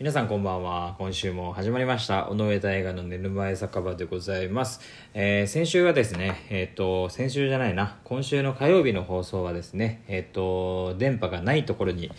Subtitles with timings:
[0.00, 0.96] 皆さんこんばんは。
[0.98, 2.28] 今週も始まりました。
[2.28, 4.80] 尾上大河の寝る前酒場でございます、
[5.14, 7.96] えー先週はですねえっ、と先週じゃないな。
[8.02, 12.10] 今週の火曜日の放送はですねえっ、と電波がないところに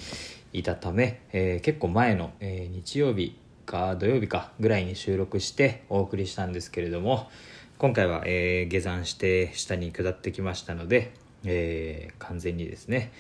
[0.53, 7.29] いたため、えー結構前の、えー日曜日か土曜日かぐらいに収録してお送りしたんですけれども
[7.77, 11.11] 今回は、えー下山して下に下ってきましたので、
[11.43, 13.11] えー完全にですね、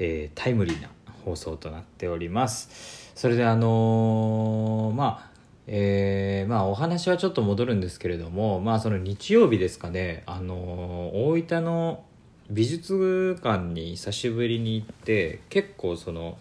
[0.00, 0.88] えータイムリーな
[1.24, 3.09] 放送となっております。
[3.20, 5.30] それであのーまあ
[5.66, 12.02] えーまあお話はちょっと戻るんですけれどもまあその日曜日ですかねあのー大分の
[12.50, 16.38] 美術館に久しぶりに行って結構その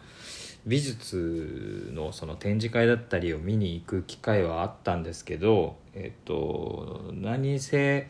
[0.65, 8.07] 美術のその展示会だったりを見に行く機会はあったんですけどえっと何せ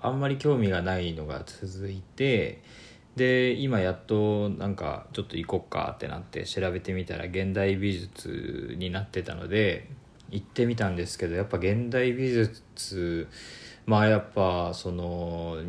[0.00, 2.62] あんまり興味がないのが続いて
[3.16, 9.88] で今やっとなんかちょっと行こっかってなって調べてみたら現代美術になってたので
[10.30, 13.28] 行ってみたんですけどやっぱ現代美術
[13.86, 15.62] まあやっぱその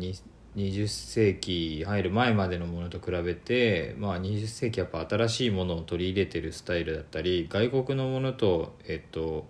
[0.56, 9.46] 20世紀入る前までのものと比べて、まあ、20世紀やっぱ新しいものを取り入れてるスタイルだったり外国のものとえっと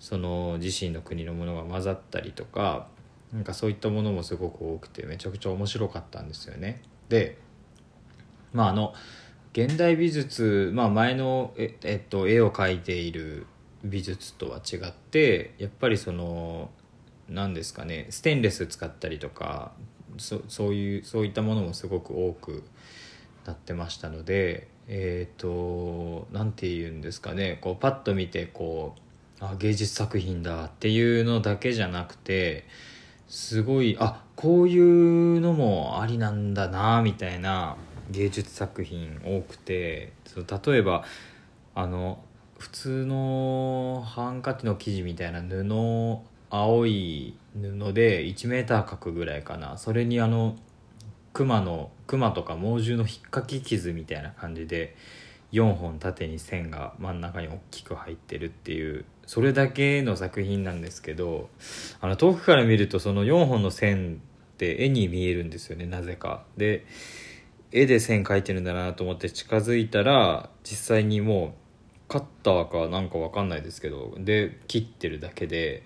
[0.00, 2.88] その自身の国のものが混ざったりとか
[3.32, 6.82] なんかそういったものもすごく多くてめちゃくちゃ面白かったんですよね。
[7.10, 7.36] で
[8.54, 8.94] まああの
[9.52, 13.46] 現代美術、まあ、前のえ、えっと、絵を描いている
[13.84, 16.70] 美術とは違ってやっぱりその
[17.28, 19.72] 何ですかねステンレス使ったりとか
[20.18, 22.62] そそういうそういったものもすごく多く
[23.44, 28.94] なってましたのでえっ、と何て言うんですかねこうパッと見てこ
[29.40, 32.66] うあ芸術作品だっていうのだけじゃなくて
[33.30, 37.76] すごいあこういうのもありなんだなみたいな
[38.10, 41.04] 芸術作品多くてそう例えば
[41.76, 42.24] あの
[42.58, 45.64] 普通のハンカチの生地みたいな布
[46.50, 49.78] 青い布で1メーター角ぐらいかな。
[49.78, 50.56] それにあの
[51.32, 54.96] 熊の熊とか猛獣の引っかき傷みたいな感じで
[55.52, 61.48] 4本縦に線が真ん中に大きく入ってるっていうそれだけの作品なんですけど
[62.00, 64.20] あの遠くから見るとその4本の線
[64.54, 66.44] って絵に見えるんですよねなぜか。
[66.56, 66.84] で
[67.72, 71.54] 絵で線描いてるんだなと思って近づいたら実際にも
[72.08, 75.84] うカッターかなんかわかんないですけどで切ってるだけで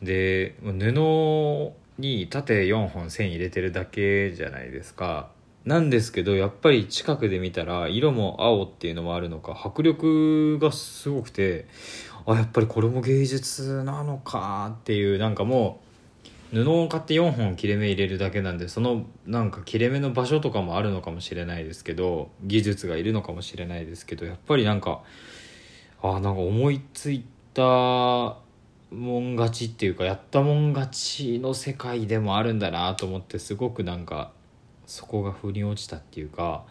[0.00, 5.30] で布に縦4本線入れてるだけじゃないですか
[5.66, 11.66] なんですけどやっぱり近くで見たら色も青っていうのもあるのか迫力がすごくて
[12.24, 15.80] あやっぱりこれも芸術なのかっていうなんかも
[16.52, 25.02] う布を買って4本切れ目入れるだけなんでそのなんか切れ目の場所とかもあるのかもしれないですけど技術がいるのかもしれないですけどやっぱりなんか
[26.00, 34.30] あなんか思いついたもん勝ちっていうかやったもん勝ちの世界でもあるんだなと思ってすごくなんか
[34.86, 36.64] そこが腑に落ちたっていうか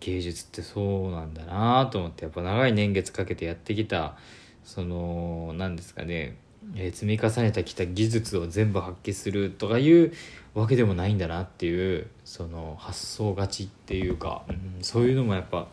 [0.00, 4.16] 芸術ってそうなんだなと思ってやっぱ長い年月かけてやってきた
[4.64, 6.36] その何ですかね、
[6.74, 10.12] えー積み重ねてきた技術を全部発揮するとかいう
[10.54, 15.68] わけでもないんだなっていうその発想勝ちっていうか、うん、そういうのもやっぱ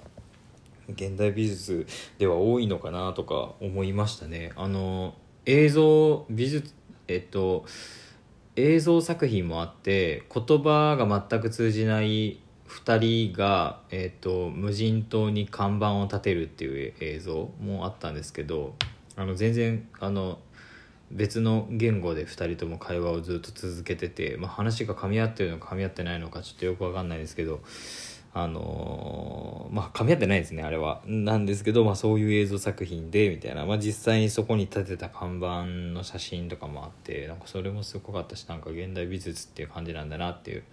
[0.89, 4.51] 現代美術では多いのかなとか思いましたね。
[4.55, 5.15] あの
[5.45, 6.73] 映像美術
[7.07, 7.65] えっと
[8.55, 18.75] 映像作品もあって言葉が全く通じない2人が、えっと無人島に看板を立てるっていう映像もあったんですけど
[19.15, 20.39] あの全然あの
[21.11, 27.61] 別の言語で2人とも会話をずっと続けてて、まあ、話が噛み合ってるのか噛み合ってないのかちょっとよく分かんないですけど
[28.37, 40.63] あのーまあ噛み合ってないですねあれはなんですけど、まあ、そういう映像作品でみたいな、まあ、実際にそこに立てた看板の写真とかもあってなんかそれもすごかったしなんか現代美術っていう感じなんだなっていう。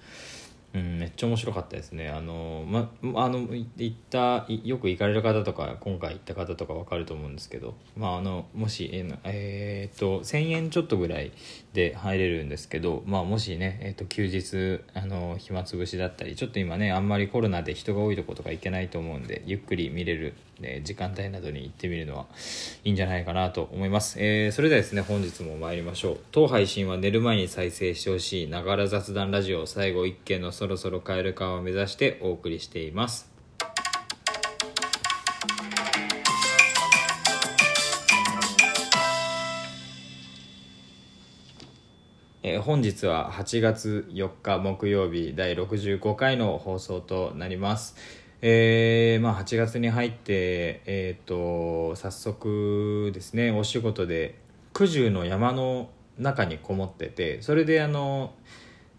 [0.74, 2.08] うん、めっちゃ面白かったですね。
[2.08, 2.90] あの、ま、
[3.22, 11.32] あの、行った、よく行かれる方とか、今回行った方とか分かると思うんですけど、まあ、あの、もし、えーえーっと、1000円ちょっとぐらい
[11.74, 20.32] で入れるんですけど、まあ、もしね、えーっと、休日、あの、暇つぶしだったり、ちょっと今ね、あんまりコロナで人が多いとことか行けないと思うんで、ゆっくり見れる、
[20.62, 22.26] ね、時間帯などに行ってみるのは
[22.84, 24.16] いいんじゃないかなと思います。
[24.18, 26.18] えーそれではですね、本日も参りましょう。
[26.30, 33.32] 当配信は寝る前に再生してほしい、ながら雑談ラジオ、最後一件のそろそろ帰るかを目指してお送りしています。
[42.44, 47.94] え本日は8月4日木曜日第65回の放送となります、
[48.44, 54.36] えーまあ、8月に入って、えーと、早速ですねお仕事で
[54.72, 58.34] 九十の山の中にこもっててそれであの、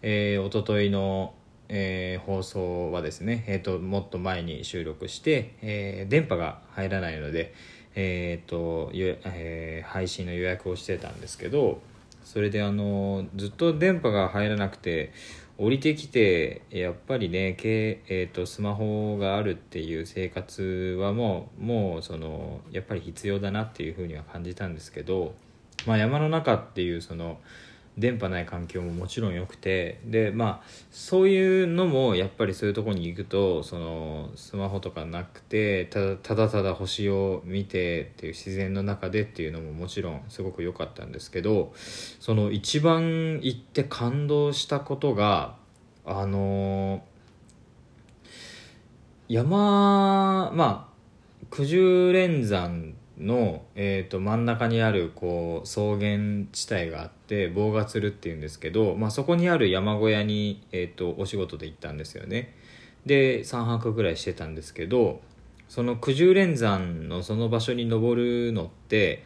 [0.00, 1.34] えー、一昨日の、
[1.68, 7.52] えー、放送はですね、えーと、もっと前に収録して、えー、電波が入らないので、
[7.94, 11.82] えーとえー、配信の予約をしてたんですけど
[12.24, 15.12] それであのずっと電波が入らなくて
[15.56, 25.34] 降りてきてやっぱりね、えーと、スマホがあるっていう生活はもうもうそのやっぱり必要だなっていうふうには感じたんですけど、
[25.86, 27.38] まあ、山の中っていうその
[27.96, 45.56] 電波ない環境ももちろん良くてでまあそういうのもやっぱりそういうとこに行くとそのスマホとかなくてただただただ星を見てっていう自然の中でっていうのももちろんすごく良かったんですけどその一番行って感動したことが
[46.04, 47.04] あの
[49.28, 50.94] 山まあ
[51.50, 62.54] 九十連山の、えーと、真ん中にあるこう草原地帯があって棒がつるっていうんですけど、まあ、そこにある山小屋に、えーと、お仕事で行ったんですよね。
[63.06, 65.20] で3泊ぐらいしてたんですけど
[65.68, 69.24] その九十連山のその場所に登るのって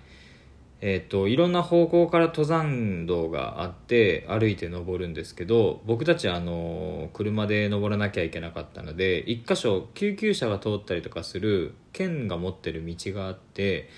[0.80, 13.88] えーと、いろんな方向から登山道があって歩いて登るんですけど僕たちあの車で登らなきゃいけなかったので1箇所救急車が通ったりとかする県が持ってる道があって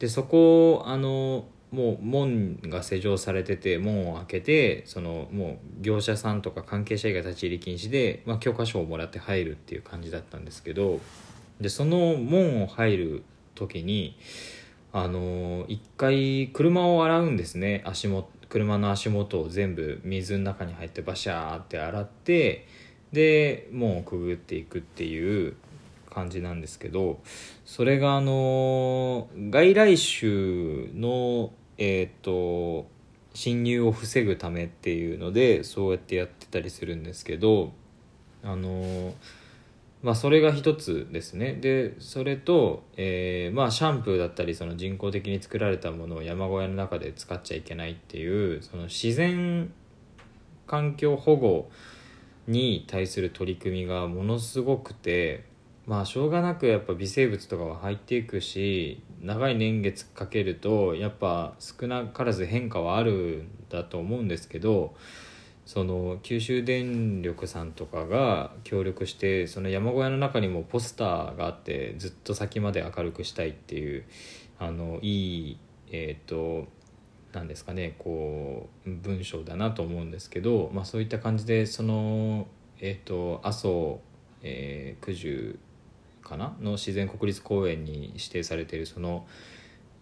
[0.00, 11.00] でそこあのもう門が施錠されてて門を開けてそのもう業者さんとか関係者以外立ち入り禁止で、まあ、許可証をもらって入るっていう感じだったんですけど
[11.62, 13.22] でその門を入る
[13.54, 14.18] 時に
[14.92, 17.82] あの一回車を洗うんですね。
[17.84, 22.66] 足元車の足元を全部水の中に入ってバシャーって洗って
[23.10, 25.56] で門をくぐっていくっていう
[26.10, 27.20] 感じなんですけど
[27.64, 30.30] それがあの外来種
[30.94, 32.86] のえっ、ー、と
[33.32, 37.72] 侵入を防ぐためっていうのでそうやってやってたりするんですけど
[38.44, 39.14] あの
[40.02, 41.54] まあ、それが一つですね。
[41.54, 49.72] でそれと、えーまあ、シャンプーだったりその人工的に作られたものを山小屋の中で使っちゃいけないっていうその自然
[50.66, 51.70] 環境保護
[52.48, 55.44] に対する取り組みがものすごくて
[55.86, 64.94] まあしょうがなくやっぱ微生物とかは入っていくし長い年月かけるとやっぱ少なからず変化はあるんだと思うんですけど
[65.64, 74.04] その九州電力さんとかが協力してその山小屋の中にもポスターがあってずっと先まで明るくしたいっていう
[74.58, 75.58] あのいい
[75.90, 76.66] えっ、ー、と
[77.32, 82.46] なんですかねこう文章だなと思うんですけど、まあ、そういった感じでその
[82.80, 84.00] えっ、ー、と阿蘇、
[84.42, 85.58] えー、九十
[86.22, 86.56] かな？
[86.60, 89.26] の自然国立公園に指定されているその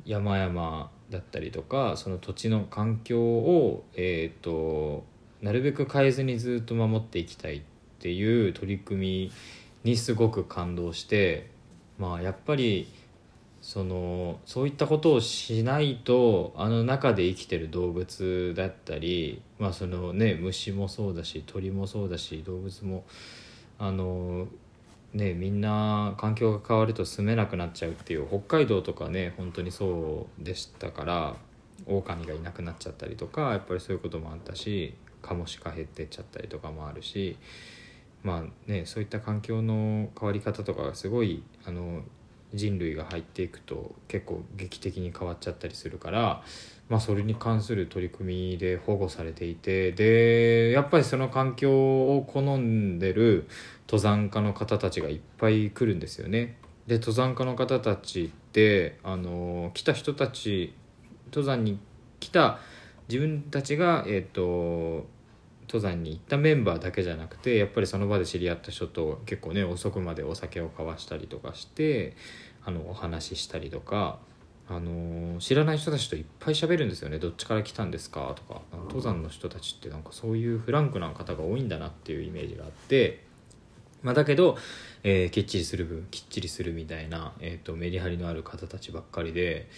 [0.05, 5.05] 山々だったりとかその土地の環境をえっ、ー、と
[5.43, 7.61] なるべく変えずにずっと守っていきたいっ
[7.99, 9.31] ていう取り組
[9.85, 11.51] みにすごく感動して
[11.99, 12.89] まあやっぱり
[13.61, 23.05] そのそういったことをしないとあの中で生きてる動物だったり、まあそのね、虫もそうだし鳥もそうだし動物も
[23.79, 24.47] あの、
[25.13, 31.37] ね、みんな環境が変わると住めなくなっちゃうっていう北海道とかね本当にそうでしたから
[31.87, 37.37] 狼がいなくなっちゃったりとかやっぱりそういうこともあったしカモシカ減ってっちゃったりとかもあるし
[38.23, 42.03] まあねそういった環境の変わり方とかがすごいあの
[42.53, 46.43] 人類が入っていくと結構劇的に変わっちゃったりするから、
[46.89, 53.49] まあ、それに関する取り組みで保護されていてでやっぱりその環境を好んでる
[53.87, 56.57] 登山家の方たちがいっぱい来るんですよね。
[56.87, 60.75] で登山家の方たちってあの来た人たち
[61.27, 61.79] 登山に
[62.19, 62.59] 来た
[63.11, 65.09] 自分たちが、えーと、
[65.67, 72.17] 登山に行ったメンバーだけじゃなくてやっぱりその場で知り合った人と結構ね遅くまでお酒を交わしたりとかして
[72.65, 74.19] あのお話ししたりとか、
[74.69, 83.29] あの知らない人たちといっぱい喋るんですよねどっちから来たんですかとか登山の人たちってなんかそういうフランクな方が多いんだなっていうイメージがあって。
[84.03, 84.57] ま、だけど、
[85.03, 89.69] えー、きっちりする分きっちりするみたいな、えーとメリハリのある方たちばっかりで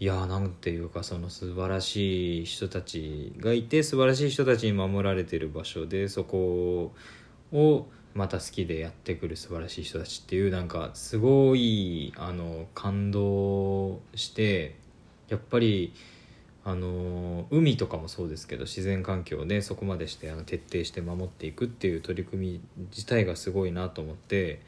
[0.00, 6.92] いやーなんていうかその素晴らしい人たちがいて素晴らしい人たちに守られてる場所でそこ
[7.52, 14.76] をまた好きでやってくる素晴らしい人たちっていうなんかすごいあの感動して
[15.28, 15.92] やっぱり
[16.64, 24.60] あの海とかもそうですけど自然環境をねそこまでしてあの徹底して守っていくっていう取り組み自体がすごいなと思って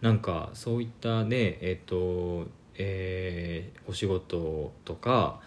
[0.00, 2.46] なんかそういったねえっ、と
[2.78, 5.40] えーお仕事とか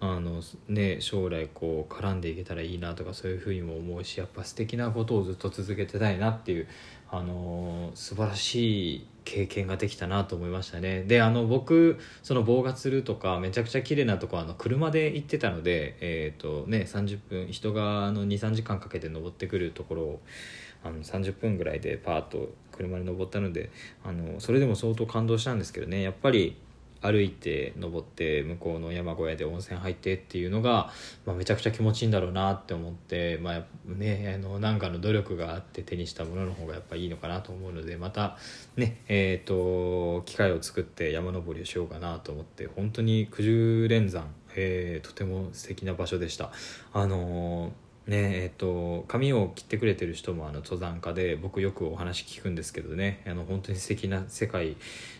[0.00, 6.68] あのね将来こう絡んでいけたらいいなとかそういうふうにも思うしやっぱ素敵なことをずっと続けてたいなっていう
[7.10, 11.02] あの素晴らしい経験ができたなと思いましたね。
[11.02, 20.20] であの僕その棒がつるとかめちゃくちゃ綺麗なとこあの車で行ってたのでえっ、とね30分人が23時間かけて登ってくるところを
[20.84, 23.70] あの30分ぐらいでパーッと車に登ったので
[24.04, 26.56] あのそれでも相当感動したんですけどねやっぱり
[27.00, 30.90] 歩いて登って向こうの山小屋で温泉入ってっていうのが、
[31.26, 38.36] まあ、めちゃくちゃ気持ちいいんだろうなって思って、まあね、あの何かの努力があって手にしたものの方がやっぱいいのかなと思うのでまた
[38.76, 46.50] ねえー、と機会を作って山登りをしようかなと思って本当に九十連山、えーとても素敵な場所でした。
[46.92, 53.22] あのーねえっと髪を切ってくれてる人もあの登山家で僕よくお話聞くんですけどね。
[53.26, 54.76] あの本当に素敵な世界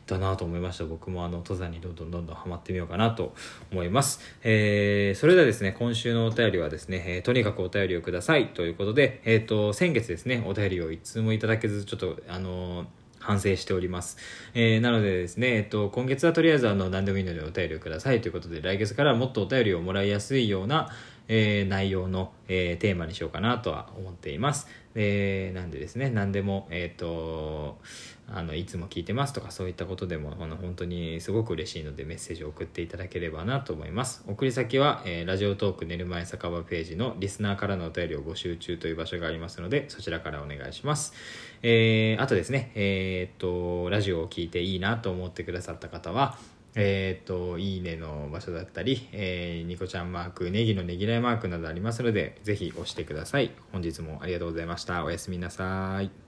[0.07, 0.85] だなと思いました。
[0.85, 3.35] 僕もあの登山にどんどんどんどんハマってみようかなと
[3.71, 8.49] 思います、えーそれではですね今週のお便りはですね、えーとにかくお便りをください。
[8.49, 12.87] ということで、えっと先月ですねお便りを一通もいただけずちょっとあのー
[13.21, 14.17] 反省しております。
[14.55, 18.21] えーなのでですね、えっと、今月はとりあえずあの何でもいいのでお便りをください。
[18.21, 20.89] ということで、来月からもっとお便りをもらいやすいような、
[21.29, 24.67] えー内容の、えーテーマにしようかなとは思っています。
[24.95, 27.79] えーなんでですね、何でも、えっ、と、
[28.31, 34.25] あの、いつも聞いてますとかそういったことでも、あの、本当にすごく嬉しいのでメッセージを送っていただければなと思います。
[34.27, 41.13] 送り先は、えーラジオトーク寝る前酒場ページのリスナーからのお便りを募集中という場所がありますので、そちらからお願いします。
[41.63, 46.39] えーあとですね、えっと、ラジオを聞いていいなと思ってくださった方は、
[46.81, 53.51] えーと、いいねの場所だったり、えーニコちゃんマーク、ネギのねぎらいマークなどありますので、ぜひ押してください。
[53.73, 55.05] 本日もありがとうございました。
[55.05, 56.28] おやすみなさい。